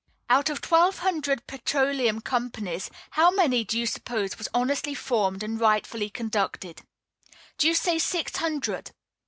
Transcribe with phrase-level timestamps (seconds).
[0.31, 5.59] Out of twelve hundred petroleum companies, how many do you suppose were honestly formed and
[5.59, 6.81] rightfully conducted?
[7.59, 8.93] Do you say six hundred?